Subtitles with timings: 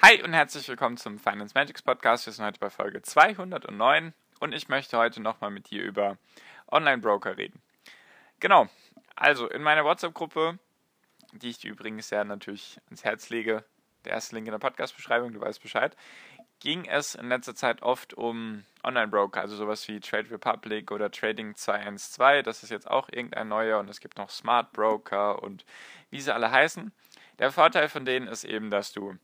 [0.00, 2.24] Hi und herzlich willkommen zum Finance Magics Podcast.
[2.24, 6.18] Wir sind heute bei Folge 209 und ich möchte heute nochmal mit dir über
[6.70, 7.60] Online-Broker reden.
[8.38, 8.68] Genau,
[9.16, 10.60] also in meiner WhatsApp-Gruppe,
[11.32, 13.64] die ich dir übrigens sehr natürlich ans Herz lege,
[14.04, 15.96] der erste Link in der Podcast-Beschreibung, du weißt Bescheid,
[16.60, 21.56] ging es in letzter Zeit oft um Online-Broker, also sowas wie Trade Republic oder Trading
[21.56, 22.44] 212.
[22.44, 25.64] Das ist jetzt auch irgendein neuer und es gibt noch Smart Broker und
[26.10, 26.92] wie sie alle heißen.
[27.40, 29.18] Der Vorteil von denen ist eben, dass du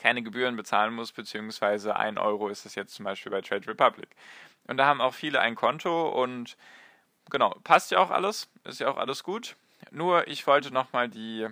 [0.00, 4.08] keine Gebühren bezahlen muss, beziehungsweise ein Euro ist es jetzt zum Beispiel bei Trade Republic.
[4.66, 6.56] Und da haben auch viele ein Konto und
[7.30, 9.56] genau, passt ja auch alles, ist ja auch alles gut.
[9.90, 11.46] Nur ich wollte nochmal die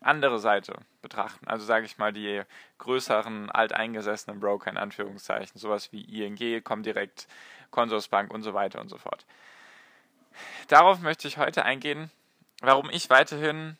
[0.00, 1.48] andere Seite betrachten.
[1.48, 2.42] Also sage ich mal die
[2.78, 7.26] größeren, alteingesessenen Broker in Anführungszeichen, sowas wie ING, Comdirect,
[7.72, 9.26] Consorsbank und so weiter und so fort.
[10.68, 12.12] Darauf möchte ich heute eingehen,
[12.60, 13.76] warum ich weiterhin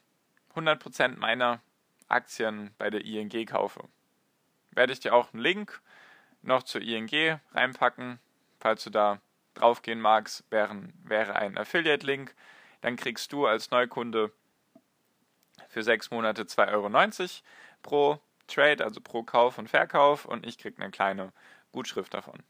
[0.57, 1.61] 100% meiner
[2.09, 3.85] Aktien bei der ING kaufe
[4.73, 5.81] werde ich dir auch einen Link
[6.43, 8.19] noch zur ING reinpacken.
[8.59, 9.21] Falls du da
[9.55, 12.35] draufgehen magst, wären, wäre ein Affiliate-Link.
[12.81, 14.33] Dann kriegst du als Neukunde
[15.69, 17.43] für sechs Monate 2,90 Euro
[17.83, 21.33] pro Trade, also pro Kauf und Verkauf und ich kriege eine kleine
[21.73, 22.43] Gutschrift davon.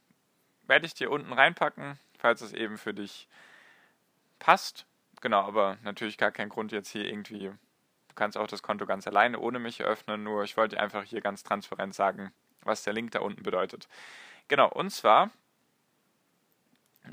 [0.67, 3.29] Werde ich dir unten reinpacken, falls es eben für dich
[4.39, 4.87] passt.
[5.21, 7.51] Genau, aber natürlich gar kein Grund jetzt hier irgendwie
[8.19, 11.43] kannst auch das Konto ganz alleine ohne mich eröffnen, nur ich wollte einfach hier ganz
[11.43, 13.89] transparent sagen, was der Link da unten bedeutet.
[14.49, 15.31] Genau, und zwar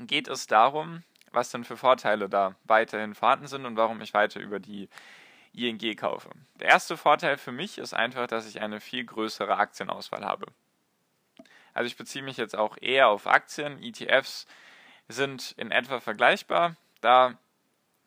[0.00, 4.40] geht es darum, was denn für Vorteile da weiterhin vorhanden sind und warum ich weiter
[4.40, 4.88] über die
[5.52, 6.30] ING kaufe.
[6.60, 10.46] Der erste Vorteil für mich ist einfach, dass ich eine viel größere Aktienauswahl habe.
[11.72, 13.82] Also ich beziehe mich jetzt auch eher auf Aktien.
[13.82, 14.46] ETFs
[15.08, 16.76] sind in etwa vergleichbar.
[17.00, 17.38] Da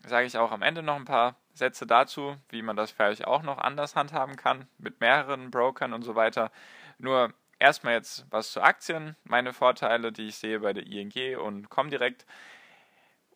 [0.03, 3.43] sage ich auch am Ende noch ein paar Sätze dazu, wie man das vielleicht auch
[3.43, 6.51] noch anders handhaben kann, mit mehreren Brokern und so weiter.
[6.97, 11.69] Nur erstmal jetzt was zu Aktien, meine Vorteile, die ich sehe bei der ING und
[11.69, 12.25] Comdirect.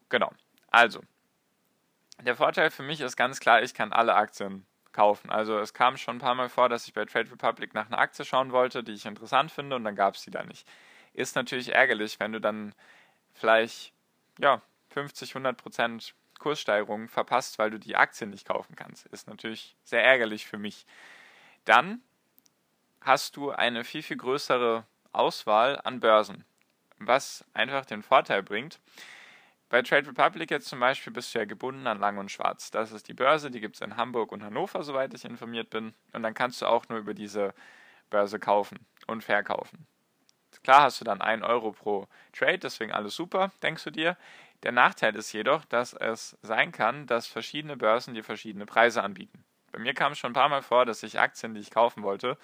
[0.10, 0.32] Genau,
[0.72, 1.02] also,
[2.22, 5.30] der Vorteil für mich ist ganz klar, ich kann alle Aktien kaufen.
[5.30, 7.98] Also es kam schon ein paar Mal vor, dass ich bei Trade Republic nach einer
[7.98, 10.68] Aktie schauen wollte, die ich interessant finde und dann gab es die da nicht.
[11.14, 12.74] Ist natürlich ärgerlich, wenn du dann
[13.34, 13.94] vielleicht
[14.40, 19.06] ja, 50, 100 Prozent Kurssteigerungen verpasst, weil du die Aktien nicht kaufen kannst.
[19.08, 20.86] Ist natürlich sehr ärgerlich für mich.
[21.64, 22.02] Dann
[23.00, 26.44] hast du eine viel, viel größere Auswahl an Börsen,
[27.00, 28.82] was einfach den Vorteil bringt.
[29.70, 32.72] Bei Trade Republic jetzt zum Beispiel bist du ja gebunden an Lang und Schwarz.
[32.72, 35.94] Das ist die Börse, die gibt es in Hamburg und Hannover, soweit ich informiert bin.
[36.12, 37.54] Und dann kannst du auch nur über diese
[38.10, 39.88] Börse kaufen und verkaufen.
[40.62, 44.18] Klar hast du dann 1 Euro pro Trade, deswegen alles super, denkst du dir.
[44.64, 49.44] Der Nachteil ist jedoch, dass es sein kann, dass verschiedene Börsen dir verschiedene Preise anbieten.
[49.74, 52.04] Bei mir kam es schon ein paar Mal vor, dass ich Aktien, die ich kaufen
[52.04, 52.38] wollte,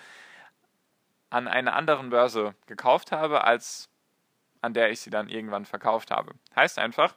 [1.29, 3.89] an einer anderen Börse gekauft habe, als
[4.61, 6.33] an der ich sie dann irgendwann verkauft habe.
[6.55, 7.15] Heißt einfach,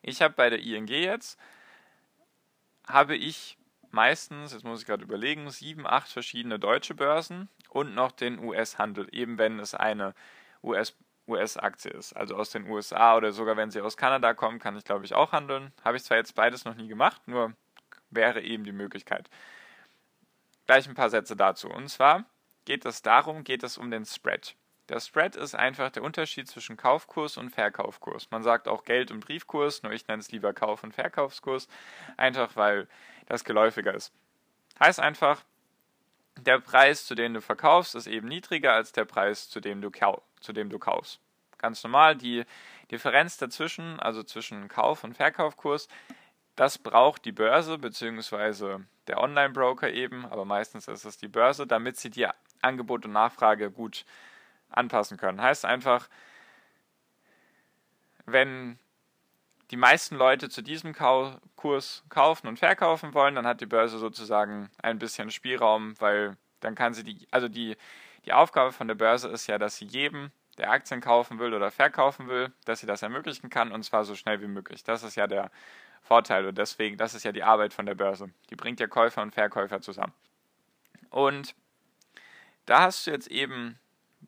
[0.00, 1.38] ich habe bei der ING jetzt,
[2.86, 3.58] habe ich
[3.90, 9.08] meistens, jetzt muss ich gerade überlegen, sieben, acht verschiedene deutsche Börsen und noch den US-Handel,
[9.12, 10.14] eben wenn es eine
[10.62, 14.76] US-Börse US-Aktie ist, also aus den USA oder sogar wenn sie aus Kanada kommen, kann
[14.76, 15.72] ich glaube ich auch handeln.
[15.84, 17.52] Habe ich zwar jetzt beides noch nie gemacht, nur
[18.10, 19.28] wäre eben die Möglichkeit.
[20.66, 21.68] Gleich ein paar Sätze dazu.
[21.68, 22.24] Und zwar
[22.64, 24.56] geht es darum, geht es um den Spread.
[24.88, 28.30] Der Spread ist einfach der Unterschied zwischen Kaufkurs und Verkaufskurs.
[28.30, 31.66] Man sagt auch Geld- und Briefkurs, nur ich nenne es lieber Kauf- und Verkaufskurs,
[32.16, 32.86] einfach weil
[33.26, 34.12] das geläufiger ist.
[34.78, 35.42] Heißt einfach,
[36.38, 39.90] der Preis, zu dem du verkaufst, ist eben niedriger als der Preis, zu dem du,
[40.40, 41.20] zu dem du kaufst.
[41.58, 42.44] Ganz normal, die
[42.90, 45.88] Differenz dazwischen, also zwischen Kauf- und Verkaufkurs,
[46.54, 48.78] das braucht die Börse bzw.
[49.08, 52.26] der Online-Broker eben, aber meistens ist es die Börse, damit sie die
[52.62, 54.04] Angebot und Nachfrage gut
[54.70, 55.40] anpassen können.
[55.40, 56.08] Heißt einfach,
[58.24, 58.78] wenn
[59.70, 63.98] die meisten Leute zu diesem Kau Kurs kaufen und verkaufen wollen, dann hat die Börse
[63.98, 67.76] sozusagen ein bisschen Spielraum, weil dann kann sie die, also die,
[68.24, 71.70] die Aufgabe von der Börse ist ja, dass sie jedem, der Aktien kaufen will oder
[71.70, 74.84] verkaufen will, dass sie das ermöglichen kann und zwar so schnell wie möglich.
[74.84, 75.50] Das ist ja der
[76.02, 78.30] Vorteil und deswegen, das ist ja die Arbeit von der Börse.
[78.50, 80.14] Die bringt ja Käufer und Verkäufer zusammen.
[81.10, 81.54] Und
[82.64, 83.78] da hast du jetzt eben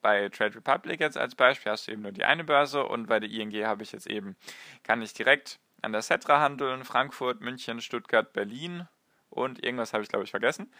[0.01, 3.21] bei Trade Republic jetzt als Beispiel hast du eben nur die eine Börse und bei
[3.21, 4.37] der ING habe ich jetzt eben,
[4.85, 8.87] kann ich direkt an der Cetra handeln, Frankfurt, München, Stuttgart, Berlin
[9.31, 10.73] und irgendwas habe ich glaube ich vergessen.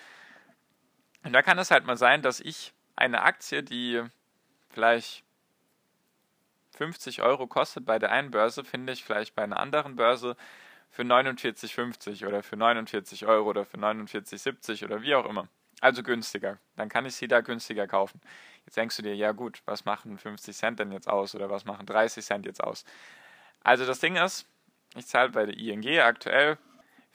[1.25, 4.03] Und da kann es halt mal sein, dass ich eine Aktie, die
[4.71, 5.25] vielleicht
[6.79, 10.37] 50 Euro kostet bei der einen Börse, finde ich vielleicht bei einer anderen Börse
[10.91, 15.49] für 49,50 oder für 49 Euro oder für 49,70 oder wie auch immer.
[15.81, 16.59] Also günstiger.
[16.77, 18.21] Dann kann ich sie da günstiger kaufen.
[18.65, 21.65] Jetzt denkst du dir, ja gut, was machen 50 Cent denn jetzt aus oder was
[21.65, 22.85] machen 30 Cent jetzt aus?
[23.65, 24.47] Also das Ding ist,
[24.95, 26.59] ich zahle bei der ING aktuell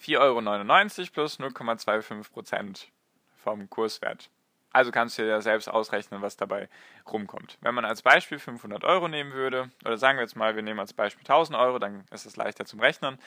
[0.01, 2.91] 4,99 Euro plus 0,25 Prozent
[3.35, 4.29] vom Kurswert.
[4.73, 6.67] Also kannst du dir ja selbst ausrechnen, was dabei
[7.09, 7.59] rumkommt.
[7.61, 10.79] Wenn man als Beispiel 500 Euro nehmen würde, oder sagen wir jetzt mal, wir nehmen
[10.79, 13.19] als Beispiel 1000 Euro, dann ist es leichter zum Rechnen,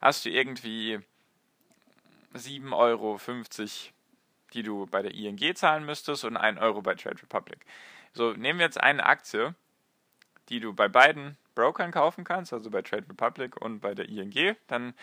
[0.00, 1.00] hast du irgendwie
[2.34, 3.20] 7,50 Euro,
[4.52, 7.66] die du bei der ING zahlen müsstest und 1 Euro bei Trade Republic.
[8.12, 9.56] So, nehmen wir jetzt eine Aktie,
[10.50, 14.56] die du bei beiden Brokern kaufen kannst, also bei Trade Republic und bei der ING,
[14.68, 14.94] dann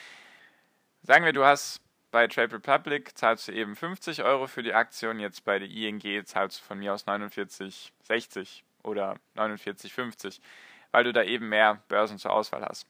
[1.03, 5.09] sagen wir, du hast bei Trade Republic zahlst du eben 50 Euro für die Aktie
[5.09, 10.39] und jetzt bei der ING zahlst du von mir aus 49,60 oder 49,50,
[10.91, 12.87] weil du da eben mehr Börsen zur Auswahl hast.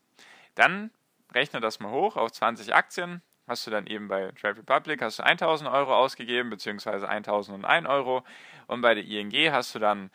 [0.56, 0.92] Dann
[1.33, 5.19] rechne das mal hoch auf 20 Aktien, hast du dann eben bei Trade Republic hast
[5.19, 8.24] du 1000 Euro ausgegeben, beziehungsweise 1001 Euro
[8.68, 10.12] und bei der ING hast du dann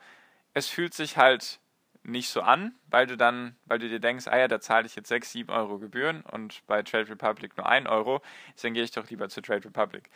[0.54, 1.60] es fühlt sich halt
[2.04, 4.96] nicht so an, weil du dann, weil du dir denkst, ah ja, da zahle ich
[4.96, 8.22] jetzt 6, 7 Euro Gebühren und bei Trade Republic nur 1 Euro,
[8.54, 10.12] deswegen gehe ich doch lieber zu Trade Republic.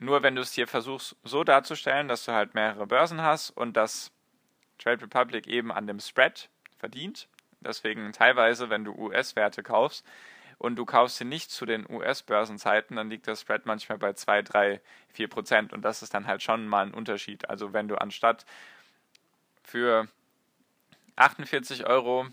[0.00, 3.76] Nur wenn du es hier versuchst so darzustellen, dass du halt mehrere Börsen hast und
[3.76, 4.12] dass
[4.78, 6.48] Trade Republic eben an dem Spread
[6.78, 7.28] verdient,
[7.60, 10.06] deswegen teilweise, wenn du US-Werte kaufst
[10.58, 14.42] und du kaufst sie nicht zu den US-Börsenzeiten, dann liegt das Spread manchmal bei 2,
[14.42, 17.50] 3, 4 Prozent und das ist dann halt schon mal ein Unterschied.
[17.50, 18.46] Also wenn du anstatt
[19.64, 20.06] für
[21.16, 22.26] 48 Euro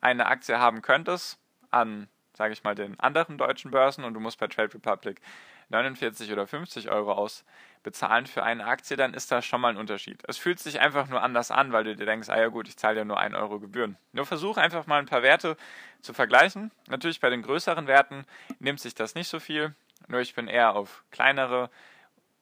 [0.00, 1.38] eine Aktie haben könntest
[1.70, 5.20] an, sage ich mal, den anderen deutschen Börsen und du musst bei Trade Republic
[5.68, 10.22] 49 oder 50 Euro ausbezahlen für eine Aktie, dann ist das schon mal ein Unterschied.
[10.26, 12.76] Es fühlt sich einfach nur anders an, weil du dir denkst, ah ja gut, ich
[12.76, 13.96] zahle ja nur 1 Euro Gebühren.
[14.12, 15.56] Nur versuch einfach mal ein paar Werte
[16.02, 16.70] zu vergleichen.
[16.88, 18.24] Natürlich bei den größeren Werten
[18.58, 19.74] nimmt sich das nicht so viel,
[20.08, 21.70] nur ich bin eher auf kleinere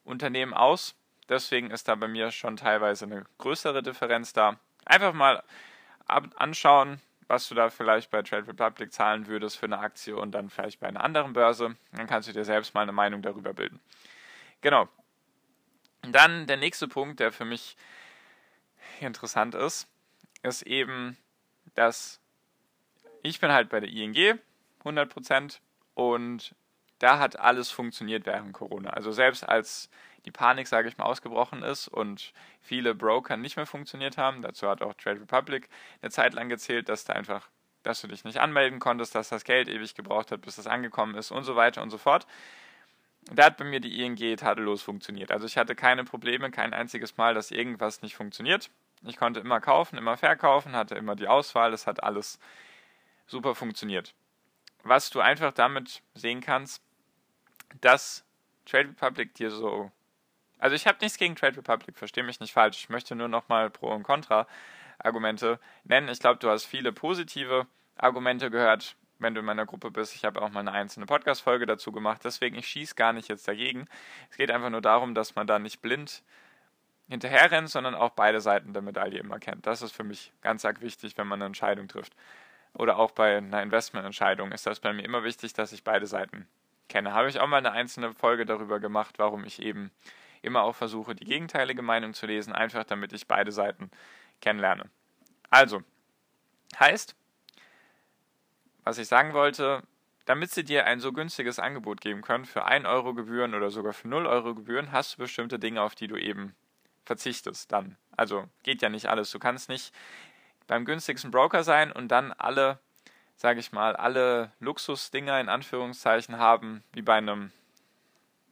[0.04, 0.94] Unternehmen aus.
[1.28, 4.58] Deswegen ist da bei mir schon teilweise eine größere Differenz da.
[4.84, 5.42] Einfach mal
[6.06, 10.50] anschauen, was du da vielleicht bei Trade Republic zahlen würdest für eine Aktie und dann
[10.50, 11.76] vielleicht bei einer anderen Börse.
[11.92, 13.80] Dann kannst du dir selbst mal eine Meinung darüber bilden.
[14.60, 14.88] Genau.
[16.02, 17.76] Dann der nächste Punkt, der für mich
[19.00, 19.88] interessant ist,
[20.42, 21.16] ist eben,
[21.74, 22.20] dass
[23.22, 24.38] ich bin halt bei der ING
[24.84, 25.58] 100%
[25.94, 26.54] und
[27.04, 28.88] da hat alles funktioniert während Corona.
[28.88, 29.90] Also selbst als
[30.24, 34.40] die Panik, sage ich mal, ausgebrochen ist und viele Broker nicht mehr funktioniert haben.
[34.40, 35.68] Dazu hat auch Trade Republic
[36.00, 37.50] eine Zeit lang gezählt, dass da einfach,
[37.82, 41.14] dass du dich nicht anmelden konntest, dass das Geld ewig gebraucht hat, bis das angekommen
[41.14, 42.26] ist und so weiter und so fort.
[43.30, 45.30] Da hat bei mir die ING tadellos funktioniert.
[45.30, 48.70] Also ich hatte keine Probleme, kein einziges Mal, dass irgendwas nicht funktioniert.
[49.02, 52.38] Ich konnte immer kaufen, immer verkaufen, hatte immer die Auswahl, es hat alles
[53.26, 54.14] super funktioniert.
[54.84, 56.82] Was du einfach damit sehen kannst,
[57.80, 58.24] dass
[58.66, 59.90] Trade Republic dir so
[60.64, 62.78] also ich habe nichts gegen Trade Republic, verstehe mich nicht falsch.
[62.78, 66.08] Ich möchte nur nochmal Pro- und Contra-Argumente nennen.
[66.08, 67.66] Ich glaube, du hast viele positive
[67.98, 70.14] Argumente gehört, wenn du in meiner Gruppe bist.
[70.14, 72.22] Ich habe auch mal eine einzelne Podcast-Folge dazu gemacht.
[72.24, 73.86] Deswegen, ich schieße gar nicht jetzt dagegen.
[74.30, 76.22] Es geht einfach nur darum, dass man da nicht blind
[77.10, 79.66] hinterher rennt, sondern auch beide Seiten der Medaille immer kennt.
[79.66, 82.16] Das ist für mich ganz arg wichtig, wenn man eine Entscheidung trifft.
[82.72, 86.48] Oder auch bei einer Investmententscheidung ist das bei mir immer wichtig, dass ich beide Seiten
[86.88, 87.12] kenne.
[87.12, 89.90] Habe ich auch mal eine einzelne Folge darüber gemacht, warum ich eben
[90.42, 93.90] immer auch versuche, die gegenteilige Meinung zu lesen, einfach damit ich beide Seiten
[94.40, 94.90] kennenlerne.
[95.50, 95.82] Also,
[96.78, 97.16] heißt,
[98.84, 99.82] was ich sagen wollte,
[100.26, 103.92] damit sie dir ein so günstiges Angebot geben können, für 1 Euro Gebühren oder sogar
[103.92, 106.54] für 0 Euro Gebühren, hast du bestimmte Dinge, auf die du eben
[107.04, 107.96] verzichtest dann.
[108.16, 109.30] Also geht ja nicht alles.
[109.30, 109.94] Du kannst nicht
[110.66, 112.78] beim günstigsten Broker sein und dann alle,
[113.36, 117.52] sage ich mal, alle Luxusdinger in Anführungszeichen haben, wie bei einem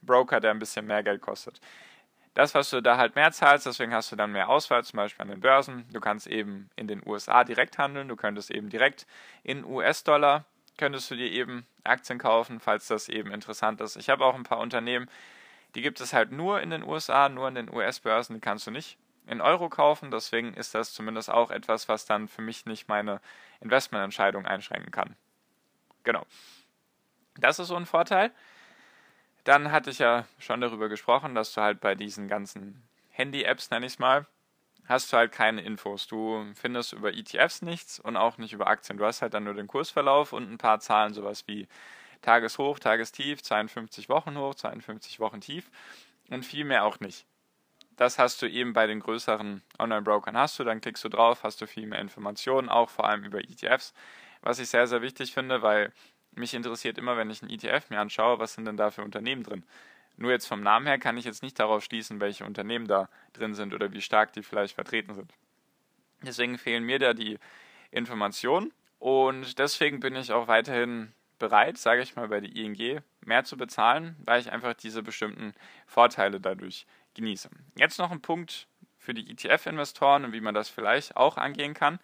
[0.02, 1.60] Broker, der ein bisschen mehr Geld kostet.
[2.34, 5.22] Das, was du da halt mehr zahlst, deswegen hast du dann mehr Auswahl, zum Beispiel
[5.22, 5.84] an den Börsen.
[5.92, 9.06] Du kannst eben in den USA direkt handeln, du könntest eben direkt
[9.42, 10.46] in US-Dollar,
[10.78, 13.96] könntest du dir eben Aktien kaufen, falls das eben interessant ist.
[13.96, 15.10] Ich habe auch ein paar Unternehmen,
[15.74, 18.70] die gibt es halt nur in den USA, nur in den US-Börsen, die kannst du
[18.70, 20.10] nicht in Euro kaufen.
[20.10, 23.20] Deswegen ist das zumindest auch etwas, was dann für mich nicht meine
[23.60, 25.16] Investmententscheidung einschränken kann.
[26.04, 26.26] Genau.
[27.36, 28.32] Das ist so ein Vorteil.
[29.44, 33.86] Dann hatte ich ja schon darüber gesprochen, dass du halt bei diesen ganzen Handy-Apps, nenne
[33.86, 34.26] ich es mal,
[34.86, 36.06] hast du halt keine Infos.
[36.06, 38.98] Du findest über ETFs nichts und auch nicht über Aktien.
[38.98, 41.68] Du hast halt dann nur den Kursverlauf und ein paar Zahlen, sowas wie
[42.20, 45.70] Tageshoch, Tagestief, 52 Wochen hoch, 52 Wochen tief
[46.30, 47.26] und viel mehr auch nicht.
[47.96, 51.60] Das hast du eben bei den größeren Online-Brokern hast du, dann klickst du drauf, hast
[51.60, 53.92] du viel mehr Informationen, auch vor allem über ETFs,
[54.40, 55.92] was ich sehr, sehr wichtig finde, weil
[56.34, 59.42] mich interessiert immer, wenn ich einen ETF mir anschaue, was sind denn da für Unternehmen
[59.42, 59.64] drin.
[60.16, 63.54] Nur jetzt vom Namen her kann ich jetzt nicht darauf schließen, welche Unternehmen da drin
[63.54, 65.32] sind oder wie stark die vielleicht vertreten sind.
[66.22, 67.38] Deswegen fehlen mir da die
[67.90, 73.44] Informationen und deswegen bin ich auch weiterhin bereit, sage ich mal, bei der ING mehr
[73.44, 75.54] zu bezahlen, weil ich einfach diese bestimmten
[75.86, 77.50] Vorteile dadurch genieße.
[77.76, 81.98] Jetzt noch ein Punkt für die ETF-Investoren und wie man das vielleicht auch angehen kann.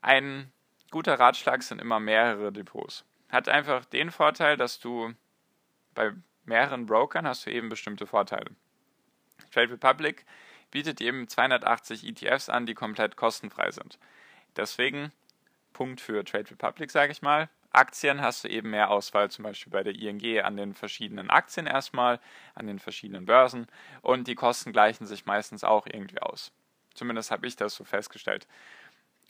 [0.00, 0.52] Ein
[0.90, 3.04] guter Ratschlag sind immer mehrere Depots.
[3.28, 5.12] Hat einfach den Vorteil, dass du
[5.94, 6.12] bei
[6.44, 8.50] mehreren Brokern hast du eben bestimmte Vorteile.
[9.50, 10.24] Trade Republic
[10.70, 13.98] bietet eben 280 ETFs an, die komplett kostenfrei sind.
[14.56, 15.12] Deswegen
[15.72, 17.50] Punkt für Trade Republic, sage ich mal.
[17.76, 21.66] Aktien hast du eben mehr Auswahl, zum Beispiel bei der ING an den verschiedenen Aktien
[21.66, 22.20] erstmal,
[22.54, 23.66] an den verschiedenen Börsen
[24.00, 26.52] und die Kosten gleichen sich meistens auch irgendwie aus.
[26.94, 28.46] Zumindest habe ich das so festgestellt.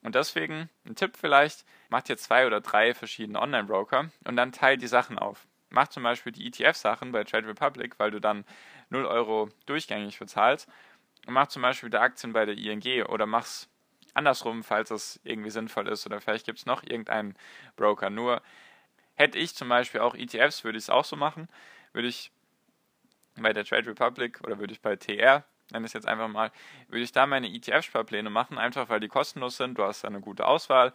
[0.02, 4.80] Und deswegen ein Tipp vielleicht, macht ihr zwei oder drei verschiedene Online-Broker und dann teilt
[4.80, 5.48] die Sachen auf.
[5.70, 8.44] Mach zum Beispiel die ETF-Sachen bei Trade Republic, weil du dann
[8.90, 10.68] 0 Euro durchgängig bezahlst.
[11.26, 13.68] Und mach zum Beispiel die Aktien bei der ING oder mach's
[14.16, 16.06] andersrum, falls es irgendwie sinnvoll ist.
[16.06, 17.36] Oder vielleicht gibt es noch irgendeinen
[17.76, 18.10] Broker.
[18.10, 18.42] Nur
[19.14, 21.48] hätte ich zum Beispiel auch ETFs, würde ich es auch so machen.
[21.92, 22.30] Würde ich
[23.36, 26.50] bei der Trade Republic oder würde ich bei TR, nenne es jetzt einfach mal,
[26.88, 29.78] würde ich da meine ETF-Sparpläne machen, einfach weil die kostenlos sind.
[29.78, 30.92] Du hast eine gute Auswahl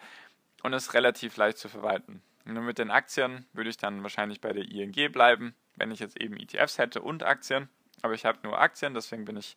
[0.64, 2.22] und es ist relativ leicht zu verwalten.
[2.46, 6.20] Nur mit den Aktien würde ich dann wahrscheinlich bei der ING bleiben, wenn ich jetzt
[6.20, 7.70] eben ETFs hätte und Aktien.
[8.02, 9.56] Aber ich habe nur Aktien, deswegen bin ich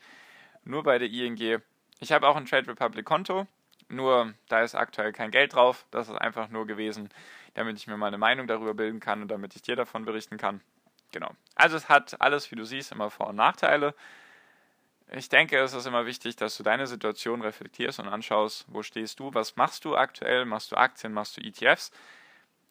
[0.64, 1.62] nur bei der ING.
[2.00, 3.46] Ich habe auch ein Trade Republic Konto,
[3.88, 5.86] nur da ist aktuell kein Geld drauf.
[5.90, 7.08] Das ist einfach nur gewesen,
[7.54, 10.36] damit ich mir mal eine Meinung darüber bilden kann und damit ich dir davon berichten
[10.36, 10.60] kann.
[11.12, 11.30] Genau.
[11.54, 13.94] Also es hat alles, wie du siehst, immer Vor- und Nachteile.
[15.12, 19.20] Ich denke, es ist immer wichtig, dass du deine Situation reflektierst und anschaust, wo stehst
[19.20, 21.92] du, was machst du aktuell, machst du Aktien, machst du ETFs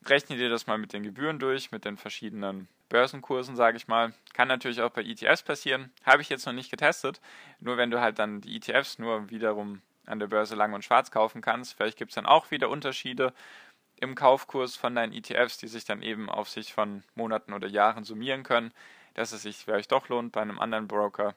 [0.10, 4.14] rechne dir das mal mit den Gebühren durch, mit den verschiedenen Börsenkursen, sage ich mal.
[4.34, 5.92] Kann natürlich auch bei ETFs passieren.
[6.06, 7.22] Habe ich jetzt noch nicht getestet.
[7.60, 11.12] Nur wenn du halt dann die ETFs nur wiederum an der Börse lang und schwarz
[11.12, 13.34] kaufen kannst, vielleicht gibt es dann auch wieder Unterschiede
[14.00, 18.04] im Kaufkurs von deinen ETFs, die sich dann eben auf sich von Monaten oder Jahren
[18.04, 18.74] summieren können,
[19.14, 21.36] dass es sich vielleicht doch lohnt, bei einem anderen Broker,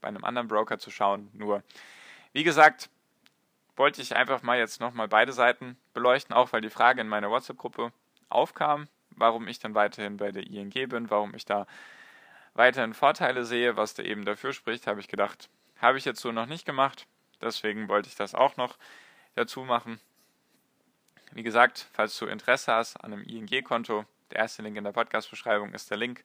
[0.00, 1.30] bei einem anderen Broker zu schauen.
[1.32, 1.62] Nur,
[2.32, 2.90] wie gesagt,
[3.80, 7.30] wollte ich einfach mal jetzt nochmal beide Seiten beleuchten, auch weil die Frage in meiner
[7.30, 7.92] WhatsApp-Gruppe
[8.28, 11.66] aufkam, warum ich dann weiterhin bei der ING bin, warum ich da
[12.52, 15.48] weiterhin Vorteile sehe, was da eben dafür spricht, habe ich gedacht,
[15.80, 17.06] habe ich jetzt so noch nicht gemacht.
[17.40, 18.76] Deswegen wollte ich das auch noch
[19.34, 19.98] dazu machen.
[21.32, 25.72] Wie gesagt, falls du Interesse hast an einem ING-Konto, der erste Link in der Podcast-Beschreibung
[25.72, 26.22] ist der Link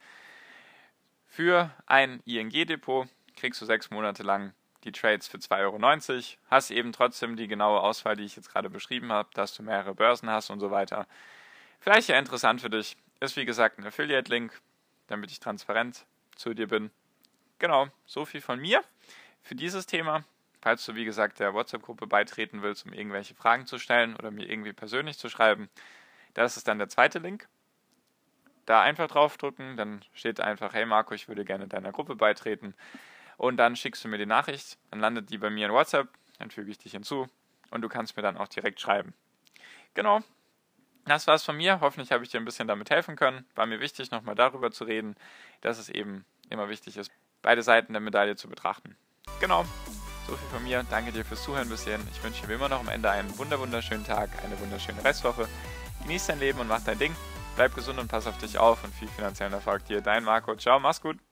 [1.25, 3.07] für ein ING-Depot.
[3.37, 4.53] Kriegst du sechs Monate lang
[4.85, 8.69] die Trades für 2,90 Euro, hast eben trotzdem die genaue Auswahl, die ich jetzt gerade
[8.69, 11.07] beschrieben habe, dass du mehrere Börsen hast und so weiter.
[11.79, 12.95] Vielleicht ja interessant für dich.
[13.19, 14.61] Ist wie gesagt ein Affiliate-Link,
[15.07, 16.91] damit ich transparent zu dir bin.
[17.59, 18.83] Genau, so viel von mir
[19.41, 20.23] für dieses Thema.
[20.61, 24.49] Falls du, wie gesagt, der WhatsApp-Gruppe beitreten willst, um irgendwelche Fragen zu stellen oder mir
[24.49, 25.69] irgendwie persönlich zu schreiben,
[26.33, 27.47] das ist dann der zweite Link.
[28.65, 32.73] Da einfach draufdrücken, dann steht einfach, hey Marco, ich würde gerne deiner Gruppe beitreten
[33.37, 36.51] und dann schickst du mir die Nachricht, dann landet die bei mir in WhatsApp, dann
[36.51, 37.27] füge ich dich hinzu
[37.71, 39.13] und du kannst mir dann auch direkt schreiben.
[39.93, 40.21] Genau,
[41.05, 41.79] das war's von mir.
[41.81, 43.45] Hoffentlich habe ich dir ein bisschen damit helfen können.
[43.55, 45.15] War mir wichtig, nochmal darüber zu reden,
[45.61, 47.11] dass es eben immer wichtig ist,
[47.41, 48.95] beide Seiten der Medaille zu betrachten.
[49.39, 49.65] Genau,
[50.27, 50.85] so viel von mir.
[50.89, 52.05] Danke dir fürs Zuhören bis hierhin.
[52.11, 55.47] Ich wünsche dir wie immer noch am Ende einen wunderschönen Tag, eine wunderschöne Restwoche.
[56.03, 57.15] Genieß dein Leben und mach dein Ding.
[57.55, 60.01] Bleib gesund und pass auf dich auf und viel finanziellen Erfolg dir.
[60.01, 60.55] Dein Marco.
[60.55, 61.25] Ciao, mach's gut.